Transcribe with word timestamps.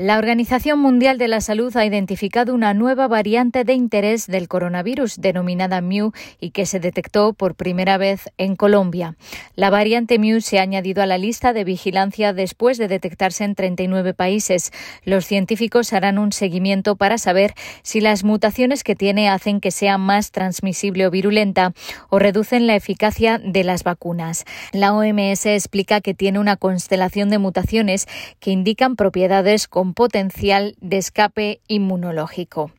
La 0.00 0.16
Organización 0.16 0.78
Mundial 0.78 1.18
de 1.18 1.26
la 1.26 1.40
Salud 1.40 1.76
ha 1.76 1.84
identificado 1.84 2.54
una 2.54 2.72
nueva 2.72 3.08
variante 3.08 3.64
de 3.64 3.72
interés 3.72 4.28
del 4.28 4.46
coronavirus 4.46 5.16
denominada 5.16 5.80
Mu 5.80 6.12
y 6.38 6.50
que 6.50 6.66
se 6.66 6.78
detectó 6.78 7.32
por 7.32 7.56
primera 7.56 7.98
vez 7.98 8.30
en 8.38 8.54
Colombia. 8.54 9.16
La 9.56 9.70
variante 9.70 10.20
Mu 10.20 10.40
se 10.40 10.60
ha 10.60 10.62
añadido 10.62 11.02
a 11.02 11.06
la 11.06 11.18
lista 11.18 11.52
de 11.52 11.64
vigilancia 11.64 12.32
después 12.32 12.78
de 12.78 12.86
detectarse 12.86 13.42
en 13.42 13.56
39 13.56 14.14
países. 14.14 14.70
Los 15.02 15.26
científicos 15.26 15.92
harán 15.92 16.18
un 16.18 16.30
seguimiento 16.30 16.94
para 16.94 17.18
saber 17.18 17.54
si 17.82 18.00
las 18.00 18.22
mutaciones 18.22 18.84
que 18.84 18.94
tiene 18.94 19.28
hacen 19.28 19.60
que 19.60 19.72
sea 19.72 19.98
más 19.98 20.30
transmisible 20.30 21.08
o 21.08 21.10
virulenta 21.10 21.72
o 22.08 22.20
reducen 22.20 22.68
la 22.68 22.76
eficacia 22.76 23.38
de 23.38 23.64
las 23.64 23.82
vacunas. 23.82 24.44
La 24.70 24.94
OMS 24.94 25.46
explica 25.46 26.00
que 26.00 26.14
tiene 26.14 26.38
una 26.38 26.54
constelación 26.54 27.30
de 27.30 27.38
mutaciones 27.38 28.06
que 28.38 28.52
indican 28.52 28.94
propiedades 28.94 29.66
como 29.66 29.87
potencial 29.94 30.76
de 30.80 30.98
escape 30.98 31.60
inmunológico. 31.68 32.72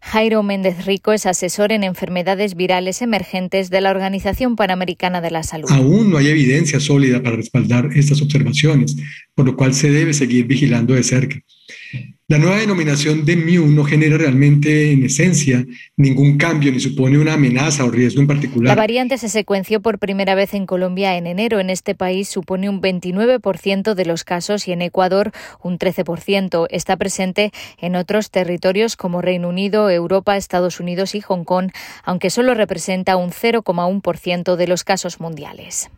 Jairo 0.00 0.42
Méndez 0.42 0.84
Rico 0.84 1.12
es 1.12 1.26
asesor 1.26 1.70
en 1.70 1.84
enfermedades 1.84 2.56
virales 2.56 3.02
emergentes 3.02 3.70
de 3.70 3.80
la 3.80 3.92
Organización 3.92 4.56
Panamericana 4.56 5.20
de 5.20 5.30
la 5.30 5.44
Salud. 5.44 5.70
Aún 5.70 6.10
no 6.10 6.18
hay 6.18 6.26
evidencia 6.26 6.80
sólida 6.80 7.22
para 7.22 7.36
respaldar 7.36 7.88
estas 7.94 8.20
observaciones, 8.20 8.96
por 9.34 9.46
lo 9.46 9.56
cual 9.56 9.74
se 9.74 9.90
debe 9.90 10.12
seguir 10.12 10.46
vigilando 10.46 10.94
de 10.94 11.04
cerca. 11.04 11.40
La 12.32 12.38
nueva 12.38 12.56
denominación 12.56 13.26
de 13.26 13.36
MIU 13.36 13.66
no 13.66 13.84
genera 13.84 14.16
realmente, 14.16 14.92
en 14.92 15.04
esencia, 15.04 15.66
ningún 15.98 16.38
cambio 16.38 16.72
ni 16.72 16.80
supone 16.80 17.18
una 17.18 17.34
amenaza 17.34 17.84
o 17.84 17.90
riesgo 17.90 18.22
en 18.22 18.26
particular. 18.26 18.68
La 18.68 18.80
variante 18.80 19.18
se 19.18 19.28
secuenció 19.28 19.82
por 19.82 19.98
primera 19.98 20.34
vez 20.34 20.54
en 20.54 20.64
Colombia 20.64 21.18
en 21.18 21.26
enero. 21.26 21.60
En 21.60 21.68
este 21.68 21.94
país 21.94 22.28
supone 22.28 22.70
un 22.70 22.80
29% 22.80 23.92
de 23.92 24.04
los 24.06 24.24
casos 24.24 24.66
y 24.66 24.72
en 24.72 24.80
Ecuador 24.80 25.32
un 25.62 25.78
13%. 25.78 26.68
Está 26.70 26.96
presente 26.96 27.52
en 27.76 27.96
otros 27.96 28.30
territorios 28.30 28.96
como 28.96 29.20
Reino 29.20 29.50
Unido, 29.50 29.90
Europa, 29.90 30.38
Estados 30.38 30.80
Unidos 30.80 31.14
y 31.14 31.20
Hong 31.20 31.44
Kong, 31.44 31.70
aunque 32.02 32.30
solo 32.30 32.54
representa 32.54 33.16
un 33.16 33.30
0,1% 33.30 34.56
de 34.56 34.66
los 34.68 34.84
casos 34.84 35.20
mundiales. 35.20 35.90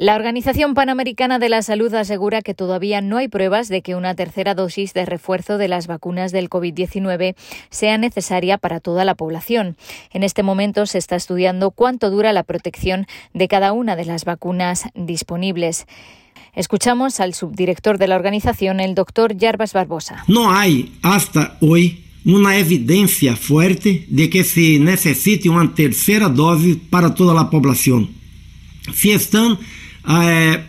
La 0.00 0.16
Organización 0.16 0.72
Panamericana 0.72 1.38
de 1.38 1.50
la 1.50 1.60
Salud 1.60 1.92
asegura 1.92 2.40
que 2.40 2.54
todavía 2.54 3.02
no 3.02 3.18
hay 3.18 3.28
pruebas 3.28 3.68
de 3.68 3.82
que 3.82 3.94
una 3.94 4.14
tercera 4.14 4.54
dosis 4.54 4.94
de 4.94 5.04
refuerzo 5.04 5.58
de 5.58 5.68
las 5.68 5.88
vacunas 5.88 6.32
del 6.32 6.48
COVID-19 6.48 7.34
sea 7.68 7.98
necesaria 7.98 8.56
para 8.56 8.80
toda 8.80 9.04
la 9.04 9.14
población. 9.14 9.76
En 10.10 10.22
este 10.22 10.42
momento 10.42 10.86
se 10.86 10.96
está 10.96 11.16
estudiando 11.16 11.70
cuánto 11.70 12.08
dura 12.08 12.32
la 12.32 12.44
protección 12.44 13.04
de 13.34 13.46
cada 13.46 13.74
una 13.74 13.94
de 13.94 14.06
las 14.06 14.24
vacunas 14.24 14.84
disponibles. 14.94 15.86
Escuchamos 16.54 17.20
al 17.20 17.34
subdirector 17.34 17.98
de 17.98 18.08
la 18.08 18.16
organización, 18.16 18.80
el 18.80 18.94
doctor 18.94 19.36
Yarbas 19.36 19.74
Barbosa. 19.74 20.24
No 20.28 20.50
hay 20.50 20.94
hasta 21.02 21.58
hoy 21.60 22.06
una 22.24 22.56
evidencia 22.56 23.36
fuerte 23.36 24.06
de 24.08 24.30
que 24.30 24.44
se 24.44 24.78
necesite 24.78 25.50
una 25.50 25.74
tercera 25.74 26.30
dosis 26.30 26.78
para 26.88 27.14
toda 27.14 27.34
la 27.34 27.50
población. 27.50 28.18
Si 28.94 29.12
están 29.12 29.58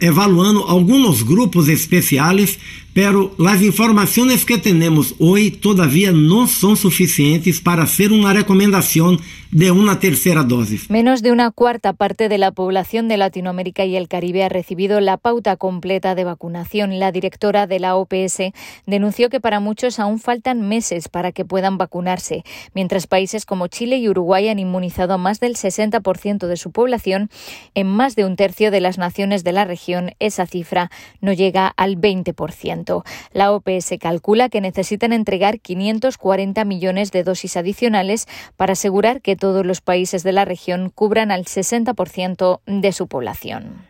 evaluando 0.00 0.68
algunos 0.68 1.24
grupos 1.26 1.68
especiales, 1.68 2.58
pero 2.92 3.34
las 3.38 3.60
informaciones 3.60 4.44
que 4.44 4.58
tenemos 4.58 5.16
hoy 5.18 5.50
todavía 5.50 6.12
no 6.12 6.46
son 6.46 6.76
suficientes 6.76 7.60
para 7.60 7.82
hacer 7.82 8.12
una 8.12 8.32
recomendación 8.32 9.18
de 9.50 9.70
una 9.70 9.98
tercera 9.98 10.44
dosis. 10.44 10.90
Menos 10.90 11.22
de 11.22 11.32
una 11.32 11.50
cuarta 11.50 11.92
parte 11.92 12.28
de 12.28 12.38
la 12.38 12.52
población 12.52 13.08
de 13.08 13.16
Latinoamérica 13.16 13.84
y 13.84 13.96
el 13.96 14.08
Caribe 14.08 14.44
ha 14.44 14.48
recibido 14.48 15.00
la 15.00 15.16
pauta 15.16 15.56
completa 15.56 16.14
de 16.14 16.24
vacunación. 16.24 16.98
La 16.98 17.10
directora 17.10 17.66
de 17.66 17.80
la 17.80 17.96
OPS 17.96 18.52
denunció 18.86 19.28
que 19.28 19.40
para 19.40 19.58
muchos 19.58 19.98
aún 19.98 20.20
faltan 20.20 20.68
meses 20.68 21.08
para 21.08 21.32
que 21.32 21.44
puedan 21.44 21.78
vacunarse, 21.78 22.44
mientras 22.74 23.06
países 23.06 23.44
como 23.44 23.66
Chile 23.66 23.96
y 23.96 24.08
Uruguay 24.08 24.48
han 24.48 24.58
inmunizado 24.58 25.14
a 25.14 25.18
más 25.18 25.40
del 25.40 25.56
60% 25.56 26.46
de 26.46 26.56
su 26.56 26.70
población, 26.70 27.30
en 27.74 27.88
más 27.88 28.14
de 28.14 28.24
un 28.24 28.36
tercio 28.36 28.70
de 28.70 28.80
las 28.80 28.98
naciones 28.98 29.13
de 29.14 29.52
la 29.52 29.64
región 29.64 30.10
esa 30.18 30.44
cifra 30.44 30.90
no 31.20 31.32
llega 31.32 31.68
al 31.68 31.96
20%. 31.96 33.04
La 33.32 33.52
OPS 33.52 33.94
calcula 34.00 34.48
que 34.48 34.60
necesitan 34.60 35.12
entregar 35.12 35.60
540 35.60 36.64
millones 36.64 37.12
de 37.12 37.22
dosis 37.22 37.56
adicionales 37.56 38.26
para 38.56 38.72
asegurar 38.72 39.20
que 39.20 39.36
todos 39.36 39.64
los 39.64 39.80
países 39.80 40.24
de 40.24 40.32
la 40.32 40.44
región 40.44 40.90
cubran 40.90 41.30
al 41.30 41.44
60% 41.44 42.60
de 42.66 42.92
su 42.92 43.06
población. 43.06 43.86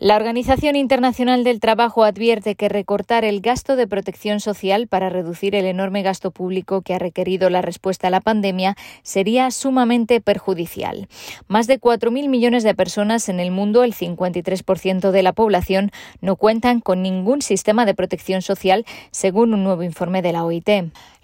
La 0.00 0.16
Organización 0.16 0.74
Internacional 0.74 1.44
del 1.44 1.60
Trabajo 1.60 2.02
advierte 2.02 2.56
que 2.56 2.68
recortar 2.68 3.24
el 3.24 3.40
gasto 3.40 3.76
de 3.76 3.86
protección 3.86 4.40
social 4.40 4.88
para 4.88 5.08
reducir 5.08 5.54
el 5.54 5.66
enorme 5.66 6.02
gasto 6.02 6.32
público 6.32 6.82
que 6.82 6.94
ha 6.94 6.98
requerido 6.98 7.48
la 7.48 7.62
respuesta 7.62 8.08
a 8.08 8.10
la 8.10 8.20
pandemia 8.20 8.76
sería 9.04 9.52
sumamente 9.52 10.20
perjudicial. 10.20 11.06
Más 11.46 11.68
de 11.68 11.80
4.000 11.80 12.28
millones 12.28 12.64
de 12.64 12.74
personas 12.74 13.28
en 13.28 13.38
el 13.38 13.52
mundo, 13.52 13.84
el 13.84 13.94
53% 13.94 15.12
de 15.12 15.22
la 15.22 15.32
población, 15.32 15.92
no 16.20 16.34
cuentan 16.34 16.80
con 16.80 17.00
ningún 17.00 17.40
sistema 17.40 17.86
de 17.86 17.94
protección 17.94 18.42
social, 18.42 18.84
según 19.12 19.54
un 19.54 19.62
nuevo 19.62 19.84
informe 19.84 20.22
de 20.22 20.32
la 20.32 20.44
OIT. 20.44 20.68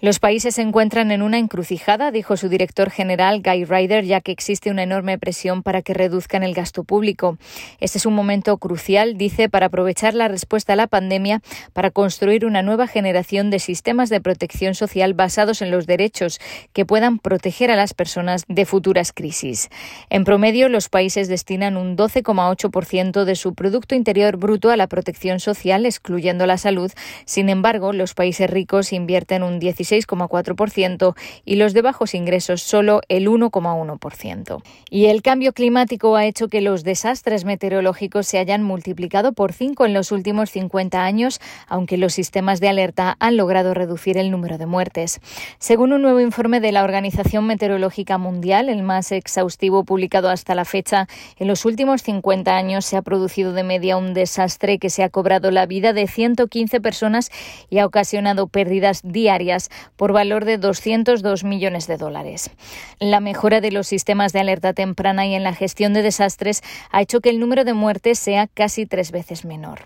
Los 0.01 0.17
países 0.17 0.55
se 0.55 0.63
encuentran 0.63 1.11
en 1.11 1.21
una 1.21 1.37
encrucijada, 1.37 2.09
dijo 2.09 2.35
su 2.35 2.49
director 2.49 2.89
general 2.89 3.43
Guy 3.43 3.65
Ryder, 3.65 4.03
ya 4.03 4.19
que 4.19 4.31
existe 4.31 4.71
una 4.71 4.81
enorme 4.81 5.19
presión 5.19 5.61
para 5.61 5.83
que 5.83 5.93
reduzcan 5.93 6.41
el 6.41 6.55
gasto 6.55 6.83
público. 6.83 7.37
Este 7.79 7.99
es 7.99 8.07
un 8.07 8.15
momento 8.15 8.57
crucial, 8.57 9.15
dice, 9.15 9.47
para 9.47 9.67
aprovechar 9.67 10.15
la 10.15 10.27
respuesta 10.27 10.73
a 10.73 10.75
la 10.75 10.87
pandemia 10.87 11.43
para 11.73 11.91
construir 11.91 12.47
una 12.47 12.63
nueva 12.63 12.87
generación 12.87 13.51
de 13.51 13.59
sistemas 13.59 14.09
de 14.09 14.21
protección 14.21 14.73
social 14.73 15.13
basados 15.13 15.61
en 15.61 15.69
los 15.69 15.85
derechos 15.85 16.39
que 16.73 16.83
puedan 16.83 17.19
proteger 17.19 17.69
a 17.69 17.75
las 17.75 17.93
personas 17.93 18.45
de 18.47 18.65
futuras 18.65 19.13
crisis. 19.13 19.69
En 20.09 20.23
promedio, 20.23 20.67
los 20.67 20.89
países 20.89 21.27
destinan 21.27 21.77
un 21.77 21.95
12,8% 21.95 23.23
de 23.23 23.35
su 23.35 23.53
Producto 23.53 23.93
Interior 23.93 24.37
Bruto 24.37 24.71
a 24.71 24.77
la 24.77 24.87
protección 24.87 25.39
social, 25.39 25.85
excluyendo 25.85 26.47
la 26.47 26.57
salud. 26.57 26.91
Sin 27.25 27.49
embargo, 27.49 27.93
los 27.93 28.15
países 28.15 28.49
ricos 28.49 28.93
invierten 28.93 29.43
un 29.43 29.59
17 29.59 29.90
6,4% 29.91 31.15
y 31.45 31.55
los 31.55 31.73
de 31.73 31.81
bajos 31.81 32.15
ingresos 32.15 32.61
solo 32.61 33.01
el 33.09 33.27
1,1%. 33.27 34.63
Y 34.89 35.05
el 35.05 35.21
cambio 35.21 35.53
climático 35.53 36.15
ha 36.15 36.25
hecho 36.25 36.47
que 36.47 36.61
los 36.61 36.83
desastres 36.83 37.45
meteorológicos 37.45 38.27
se 38.27 38.39
hayan 38.39 38.63
multiplicado 38.63 39.33
por 39.33 39.53
5 39.53 39.85
en 39.85 39.93
los 39.93 40.11
últimos 40.11 40.49
50 40.51 41.03
años, 41.03 41.39
aunque 41.67 41.97
los 41.97 42.13
sistemas 42.13 42.59
de 42.59 42.69
alerta 42.69 43.17
han 43.19 43.37
logrado 43.37 43.73
reducir 43.73 44.17
el 44.17 44.31
número 44.31 44.57
de 44.57 44.65
muertes. 44.65 45.19
Según 45.59 45.93
un 45.93 46.01
nuevo 46.01 46.19
informe 46.19 46.59
de 46.59 46.71
la 46.71 46.83
Organización 46.83 47.45
Meteorológica 47.45 48.17
Mundial, 48.17 48.69
el 48.69 48.83
más 48.83 49.11
exhaustivo 49.11 49.83
publicado 49.83 50.29
hasta 50.29 50.55
la 50.55 50.65
fecha, 50.65 51.07
en 51.37 51.47
los 51.47 51.65
últimos 51.65 52.03
50 52.03 52.55
años 52.55 52.85
se 52.85 52.97
ha 52.97 53.01
producido 53.01 53.53
de 53.53 53.63
media 53.63 53.97
un 53.97 54.13
desastre 54.13 54.79
que 54.79 54.89
se 54.89 55.03
ha 55.03 55.09
cobrado 55.09 55.51
la 55.51 55.65
vida 55.65 55.93
de 55.93 56.07
115 56.07 56.81
personas 56.81 57.31
y 57.69 57.79
ha 57.79 57.85
ocasionado 57.85 58.47
pérdidas 58.47 59.01
diarias 59.03 59.69
por 59.95 60.13
valor 60.13 60.45
de 60.45 60.57
202 60.57 61.43
millones 61.43 61.87
de 61.87 61.97
dólares. 61.97 62.51
La 62.99 63.19
mejora 63.19 63.61
de 63.61 63.71
los 63.71 63.87
sistemas 63.87 64.33
de 64.33 64.39
alerta 64.39 64.73
temprana 64.73 65.25
y 65.25 65.35
en 65.35 65.43
la 65.43 65.53
gestión 65.53 65.93
de 65.93 66.01
desastres 66.01 66.61
ha 66.91 67.01
hecho 67.01 67.21
que 67.21 67.29
el 67.29 67.39
número 67.39 67.63
de 67.63 67.73
muertes 67.73 68.19
sea 68.19 68.47
casi 68.47 68.85
tres 68.85 69.11
veces 69.11 69.45
menor. 69.45 69.79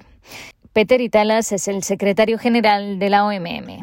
Peter 0.75 0.99
Italas 0.99 1.53
es 1.53 1.69
el 1.69 1.83
secretario 1.83 2.37
general 2.37 2.99
de 2.99 3.09
la 3.09 3.23
OMM. 3.23 3.79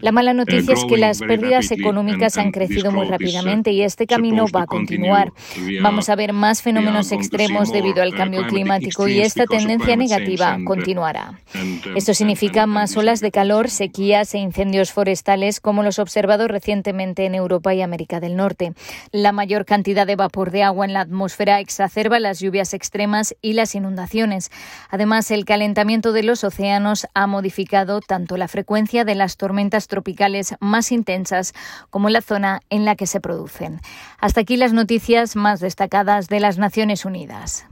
La 0.00 0.12
mala 0.12 0.32
noticia 0.32 0.74
es 0.74 0.84
que 0.84 0.96
las 0.96 1.18
pérdidas 1.18 1.72
económicas 1.72 2.38
han 2.38 2.52
crecido 2.52 2.92
muy 2.92 3.08
rápidamente 3.08 3.72
y 3.72 3.82
este 3.82 4.06
camino 4.06 4.46
va 4.54 4.62
a 4.62 4.66
continuar. 4.66 5.32
Vamos 5.82 6.08
a 6.10 6.14
ver 6.14 6.32
más 6.32 6.62
fenómenos 6.62 7.10
extremos 7.10 7.72
debido 7.72 8.04
al 8.04 8.14
cambio 8.14 8.46
climático 8.46 9.08
y 9.08 9.20
esta 9.20 9.46
tendencia 9.46 9.96
negativa 9.96 10.58
continuará. 10.64 11.40
Uh, 11.52 11.96
Esto 11.96 12.14
significa 12.14 12.66
más 12.66 12.96
olas 12.96 13.18
de 13.18 13.32
calor, 13.32 13.68
sequías 13.68 14.32
e 14.34 14.38
incendios 14.38 14.92
forestales 14.92 15.58
como 15.58 15.82
los 15.82 15.98
observados 15.98 16.46
recientemente 16.46 17.26
en 17.26 17.34
Europa 17.34 17.74
y 17.74 17.82
América 17.82 18.20
del 18.20 18.36
Norte. 18.36 18.74
La 19.10 19.32
mayor 19.32 19.64
cantidad 19.64 20.06
de 20.06 20.14
vapor 20.14 20.52
de 20.52 20.62
agua 20.62 20.86
en 20.86 20.92
la 20.92 21.00
atmósfera 21.00 21.58
exacerba 21.58 22.20
las 22.20 22.38
lluvias 22.38 22.74
extremas 22.74 23.34
y 23.42 23.54
inundaciones. 23.74 24.50
Además, 24.90 25.30
el 25.30 25.44
calentamiento 25.44 26.12
de 26.12 26.22
los 26.22 26.44
océanos 26.44 27.06
ha 27.14 27.26
modificado 27.26 28.00
tanto 28.00 28.36
la 28.36 28.48
frecuencia 28.48 29.04
de 29.04 29.14
las 29.14 29.36
tormentas 29.36 29.88
tropicales 29.88 30.54
más 30.60 30.92
intensas 30.92 31.52
como 31.90 32.08
la 32.08 32.22
zona 32.22 32.60
en 32.70 32.84
la 32.84 32.96
que 32.96 33.06
se 33.06 33.20
producen. 33.20 33.80
Hasta 34.18 34.40
aquí 34.40 34.56
las 34.56 34.72
noticias 34.72 35.36
más 35.36 35.60
destacadas 35.60 36.28
de 36.28 36.40
las 36.40 36.58
Naciones 36.58 37.04
Unidas. 37.04 37.66